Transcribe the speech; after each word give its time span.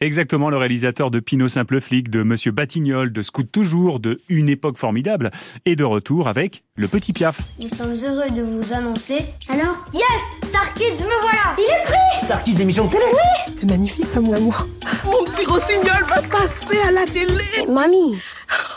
Exactement, 0.00 0.50
le 0.50 0.58
réalisateur 0.58 1.10
de 1.10 1.20
Pinot 1.20 1.48
Simple 1.48 1.80
Flic, 1.80 2.10
de 2.10 2.22
Monsieur 2.22 2.52
Batignol, 2.52 3.14
de 3.14 3.22
Scout 3.22 3.50
Toujours, 3.50 3.98
de 3.98 4.20
Une 4.28 4.50
époque 4.50 4.76
formidable, 4.76 5.30
est 5.64 5.74
de 5.74 5.84
retour 5.84 6.28
avec 6.28 6.64
Le 6.76 6.86
Petit 6.86 7.14
Piaf. 7.14 7.40
Nous 7.62 7.68
sommes 7.70 7.94
heureux 8.04 8.28
de 8.28 8.42
vous 8.42 8.74
annoncer. 8.74 9.20
Alors 9.48 9.86
Yes 9.94 10.02
Star 10.44 10.74
Kids, 10.74 11.02
me 11.02 11.20
voilà 11.22 11.56
Il 11.56 11.62
est 11.62 11.86
pris 11.86 12.26
Star 12.26 12.42
Kids, 12.44 12.60
émission 12.60 12.84
de 12.88 12.90
télé 12.90 13.04
Oui 13.10 13.54
C'est 13.56 13.70
magnifique 13.70 14.04
ça, 14.04 14.20
mon 14.20 14.34
amour. 14.34 14.66
Mon 15.06 15.24
petit 15.24 15.46
rossignol 15.46 16.04
va 16.10 16.20
passer 16.20 16.78
à 16.86 16.90
la 16.90 17.06
télé 17.06 17.66
Mamie 17.66 18.18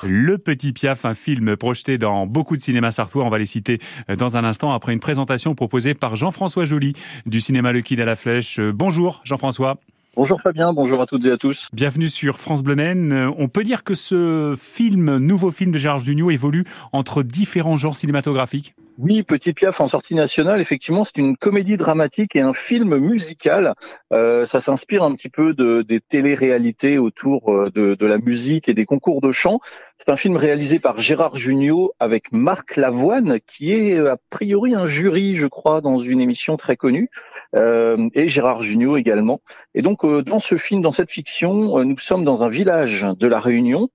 Le 0.03 0.37
Petit 0.37 0.71
Piaf, 0.71 1.03
un 1.03 1.15
film 1.15 1.57
projeté 1.57 1.97
dans 1.97 2.27
beaucoup 2.27 2.55
de 2.55 2.61
cinémas 2.61 2.91
sartois. 2.91 3.25
On 3.25 3.29
va 3.29 3.39
les 3.39 3.45
citer 3.45 3.79
dans 4.17 4.37
un 4.37 4.45
instant 4.45 4.71
après 4.71 4.93
une 4.93 5.01
présentation 5.01 5.53
proposée 5.53 5.95
par 5.95 6.15
Jean-François 6.15 6.63
Joly 6.63 6.93
du 7.25 7.41
cinéma 7.41 7.73
Le 7.73 7.81
Kid 7.81 7.99
à 7.99 8.05
la 8.05 8.15
Flèche. 8.15 8.57
Bonjour 8.61 9.19
Jean-François. 9.25 9.81
Bonjour 10.15 10.41
Fabien, 10.41 10.73
bonjour 10.73 11.01
à 11.01 11.05
toutes 11.05 11.25
et 11.25 11.31
à 11.31 11.37
tous. 11.37 11.67
Bienvenue 11.71 12.07
sur 12.07 12.39
France 12.39 12.63
Bleu 12.63 12.75
Maine. 12.75 13.13
On 13.37 13.47
peut 13.47 13.63
dire 13.63 13.83
que 13.83 13.93
ce 13.93 14.55
film, 14.57 15.17
nouveau 15.17 15.51
film 15.51 15.71
de 15.71 15.77
Gérard 15.77 15.99
Jugnot, 15.99 16.31
évolue 16.31 16.65
entre 16.91 17.21
différents 17.21 17.77
genres 17.77 17.95
cinématographiques? 17.95 18.73
Oui, 18.99 19.23
Petit 19.23 19.53
Piaf 19.53 19.79
en 19.79 19.87
sortie 19.87 20.13
nationale, 20.13 20.59
effectivement, 20.59 21.05
c'est 21.05 21.17
une 21.17 21.37
comédie 21.37 21.77
dramatique 21.77 22.35
et 22.35 22.41
un 22.41 22.53
film 22.53 22.97
musical. 22.97 23.73
Euh, 24.11 24.43
ça 24.43 24.59
s'inspire 24.59 25.03
un 25.03 25.15
petit 25.15 25.29
peu 25.29 25.53
de, 25.53 25.83
des 25.83 26.01
télé-réalités 26.01 26.97
autour 26.97 27.53
euh, 27.53 27.71
de, 27.73 27.95
de, 27.95 28.05
la 28.05 28.17
musique 28.17 28.67
et 28.67 28.73
des 28.73 28.85
concours 28.85 29.21
de 29.21 29.31
chant. 29.31 29.61
C'est 29.97 30.09
un 30.09 30.17
film 30.17 30.35
réalisé 30.35 30.79
par 30.79 30.99
Gérard 30.99 31.37
Jugnot 31.37 31.93
avec 31.99 32.33
Marc 32.33 32.75
Lavoine, 32.75 33.39
qui 33.47 33.71
est 33.71 33.97
a 33.97 34.17
priori 34.29 34.75
un 34.75 34.85
jury, 34.85 35.35
je 35.35 35.47
crois, 35.47 35.79
dans 35.79 35.99
une 35.99 36.19
émission 36.19 36.57
très 36.57 36.75
connue, 36.75 37.09
euh, 37.55 38.09
et 38.13 38.27
Gérard 38.27 38.63
Jugnot 38.63 38.97
également. 38.97 39.41
Et 39.73 39.81
donc, 39.81 40.03
euh, 40.03 40.21
dans 40.21 40.39
ce 40.39 40.57
film, 40.57 40.81
dans 40.81 40.91
cette 40.91 41.11
fiction, 41.11 41.79
euh, 41.79 41.83
nous 41.83 41.97
sommes 41.97 42.25
dans 42.25 42.43
un 42.43 42.49
village 42.49 43.07
de 43.17 43.27
la 43.27 43.39
Réunion 43.39 43.89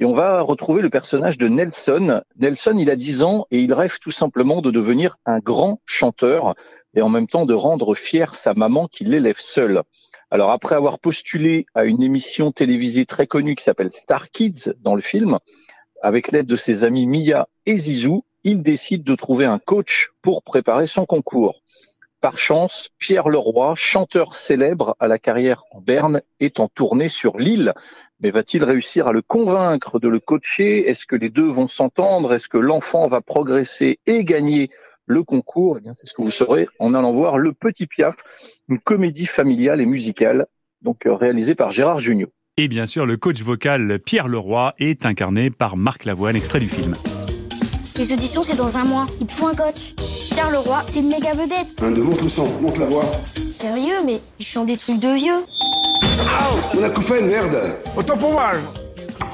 et 0.00 0.04
on 0.04 0.12
va 0.12 0.42
retrouver 0.42 0.80
le 0.80 0.90
personnage 0.90 1.38
de 1.38 1.48
Nelson. 1.48 2.22
Nelson, 2.36 2.76
il 2.78 2.90
a 2.90 2.96
10 2.96 3.22
ans 3.22 3.46
et 3.50 3.60
il 3.60 3.72
rêve 3.72 3.98
tout 4.00 4.12
simplement 4.12 4.62
de 4.62 4.70
devenir 4.70 5.16
un 5.26 5.40
grand 5.40 5.80
chanteur 5.86 6.54
et 6.94 7.02
en 7.02 7.08
même 7.08 7.26
temps 7.26 7.46
de 7.46 7.54
rendre 7.54 7.94
fier 7.94 8.34
sa 8.34 8.54
maman 8.54 8.86
qui 8.86 9.04
l'élève 9.04 9.38
seule. 9.38 9.82
Alors 10.30 10.52
après 10.52 10.76
avoir 10.76 11.00
postulé 11.00 11.66
à 11.74 11.84
une 11.84 12.02
émission 12.02 12.52
télévisée 12.52 13.06
très 13.06 13.26
connue 13.26 13.56
qui 13.56 13.64
s'appelle 13.64 13.90
Star 13.90 14.30
Kids 14.30 14.72
dans 14.80 14.94
le 14.94 15.02
film, 15.02 15.38
avec 16.02 16.30
l'aide 16.30 16.46
de 16.46 16.56
ses 16.56 16.84
amis 16.84 17.06
Mia 17.06 17.48
et 17.66 17.76
Zizou, 17.76 18.24
il 18.44 18.62
décide 18.62 19.02
de 19.02 19.16
trouver 19.16 19.46
un 19.46 19.58
coach 19.58 20.10
pour 20.22 20.44
préparer 20.44 20.86
son 20.86 21.06
concours. 21.06 21.60
Par 22.20 22.36
chance, 22.36 22.88
Pierre 22.98 23.28
Leroy, 23.28 23.74
chanteur 23.76 24.34
célèbre 24.34 24.96
à 24.98 25.06
la 25.06 25.20
carrière 25.20 25.62
en 25.70 25.80
Berne, 25.80 26.20
est 26.40 26.58
en 26.58 26.66
tournée 26.66 27.08
sur 27.08 27.38
l'île. 27.38 27.74
Mais 28.20 28.30
va-t-il 28.30 28.64
réussir 28.64 29.06
à 29.06 29.12
le 29.12 29.22
convaincre 29.22 30.00
de 30.00 30.08
le 30.08 30.18
coacher? 30.18 30.88
Est-ce 30.88 31.06
que 31.06 31.14
les 31.14 31.30
deux 31.30 31.46
vont 31.48 31.68
s'entendre? 31.68 32.34
Est-ce 32.34 32.48
que 32.48 32.58
l'enfant 32.58 33.06
va 33.06 33.20
progresser 33.20 34.00
et 34.06 34.24
gagner 34.24 34.68
le 35.06 35.22
concours? 35.22 35.78
Eh 35.78 35.90
C'est 35.94 36.06
ce 36.06 36.14
que 36.14 36.22
vous 36.22 36.32
saurez 36.32 36.66
en 36.80 36.92
allant 36.92 37.12
voir 37.12 37.38
Le 37.38 37.52
Petit 37.52 37.86
Piaf, 37.86 38.16
une 38.68 38.80
comédie 38.80 39.26
familiale 39.26 39.80
et 39.80 39.86
musicale, 39.86 40.46
donc 40.82 41.06
euh, 41.06 41.14
réalisée 41.14 41.54
par 41.54 41.70
Gérard 41.70 42.00
Jugnot. 42.00 42.32
Et 42.56 42.66
bien 42.66 42.86
sûr, 42.86 43.06
le 43.06 43.16
coach 43.16 43.40
vocal 43.42 44.00
Pierre 44.00 44.26
Leroy 44.26 44.74
est 44.78 45.06
incarné 45.06 45.50
par 45.50 45.76
Marc 45.76 46.04
Lavoine, 46.04 46.34
extrait 46.34 46.58
du 46.58 46.66
film. 46.66 46.94
Les 47.98 48.12
auditions, 48.12 48.42
c'est 48.44 48.54
dans 48.54 48.78
un 48.78 48.84
mois. 48.84 49.06
Il 49.20 49.28
faut 49.28 49.48
un 49.48 49.54
coach. 49.54 49.94
Pierre 50.30 50.52
Leroy, 50.52 50.84
c'est 50.92 51.00
une 51.00 51.08
méga 51.08 51.34
vedette. 51.34 51.66
Un 51.82 51.90
de 51.90 52.00
monte 52.00 52.22
le 52.22 52.28
son, 52.28 52.46
monte 52.60 52.78
la 52.78 52.86
voix. 52.86 53.02
Sérieux, 53.48 54.04
mais 54.06 54.20
ils 54.38 54.46
chantent 54.46 54.68
des 54.68 54.76
trucs 54.76 55.00
de 55.00 55.08
vieux. 55.16 55.44
On 56.78 56.82
a 56.84 56.90
fait, 57.00 57.22
merde 57.22 57.58
Autant 57.96 58.16
pour 58.16 58.30
moi 58.32 58.52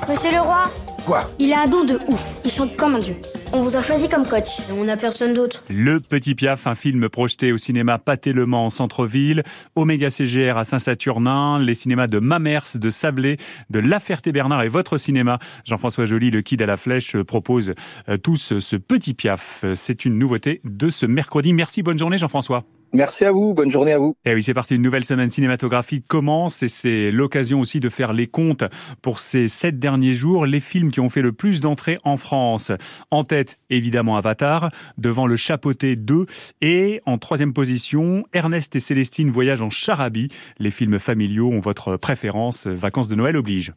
Monsieur 0.08 0.30
Leroy 0.30 0.70
Quoi 1.06 1.30
Il 1.38 1.52
a 1.52 1.62
un 1.62 1.66
don 1.66 1.84
de 1.84 1.98
ouf. 2.08 2.40
Il 2.44 2.50
chante 2.50 2.76
comme 2.76 2.94
un 2.94 2.98
dieu. 2.98 3.14
On 3.52 3.62
vous 3.62 3.76
a 3.76 3.82
choisi 3.82 4.08
comme 4.08 4.26
coach 4.26 4.48
et 4.68 4.72
on 4.72 4.84
n'a 4.84 4.96
personne 4.96 5.34
d'autre. 5.34 5.62
Le 5.68 6.00
Petit 6.00 6.34
Piaf, 6.34 6.66
un 6.66 6.74
film 6.74 7.08
projeté 7.10 7.52
au 7.52 7.58
cinéma 7.58 7.98
Pathé-Le-Mans 7.98 8.66
en 8.66 8.70
centre-ville, 8.70 9.42
Oméga 9.76 10.08
CGR 10.10 10.56
à 10.56 10.64
Saint-Saturnin, 10.64 11.58
les 11.58 11.74
cinémas 11.74 12.06
de 12.06 12.18
Mamers, 12.18 12.76
de 12.76 12.90
Sablé, 12.90 13.36
de 13.68 13.80
La 13.80 14.00
Ferté-Bernard 14.00 14.62
et 14.62 14.68
votre 14.68 14.96
cinéma. 14.96 15.38
Jean-François 15.66 16.06
Joly, 16.06 16.30
le 16.30 16.40
Kid 16.40 16.62
à 16.62 16.66
la 16.66 16.78
Flèche, 16.78 17.16
propose 17.18 17.74
euh, 18.08 18.16
tous 18.16 18.58
ce 18.58 18.76
Petit 18.76 19.12
Piaf. 19.12 19.64
C'est 19.74 20.06
une 20.06 20.18
nouveauté 20.18 20.60
de 20.64 20.88
ce 20.88 21.04
mercredi. 21.04 21.52
Merci, 21.52 21.82
bonne 21.82 21.98
journée 21.98 22.18
Jean-François. 22.18 22.64
Merci 22.94 23.24
à 23.24 23.32
vous, 23.32 23.54
bonne 23.54 23.72
journée 23.72 23.92
à 23.92 23.98
vous. 23.98 24.16
Et 24.24 24.34
oui, 24.34 24.42
c'est 24.44 24.54
parti, 24.54 24.76
une 24.76 24.82
nouvelle 24.82 25.04
semaine 25.04 25.28
cinématographique 25.28 26.06
commence 26.06 26.62
et 26.62 26.68
c'est 26.68 27.10
l'occasion 27.10 27.58
aussi 27.58 27.80
de 27.80 27.88
faire 27.88 28.12
les 28.12 28.28
comptes 28.28 28.62
pour 29.02 29.18
ces 29.18 29.48
sept 29.48 29.80
derniers 29.80 30.14
jours, 30.14 30.46
les 30.46 30.60
films 30.60 30.92
qui 30.92 31.00
ont 31.00 31.10
fait 31.10 31.20
le 31.20 31.32
plus 31.32 31.60
d'entrées 31.60 31.98
en 32.04 32.16
France. 32.16 32.70
En 33.10 33.24
tête, 33.24 33.58
évidemment, 33.68 34.16
Avatar, 34.16 34.70
devant 34.96 35.26
Le 35.26 35.34
Chapeauté 35.34 35.96
2 35.96 36.26
et 36.60 37.00
en 37.04 37.18
troisième 37.18 37.52
position, 37.52 38.22
Ernest 38.32 38.76
et 38.76 38.80
Célestine 38.80 39.32
voyagent 39.32 39.62
en 39.62 39.70
Charabie. 39.70 40.28
Les 40.60 40.70
films 40.70 41.00
familiaux 41.00 41.50
ont 41.50 41.58
votre 41.58 41.96
préférence, 41.96 42.68
vacances 42.68 43.08
de 43.08 43.16
Noël 43.16 43.36
oblige. 43.36 43.72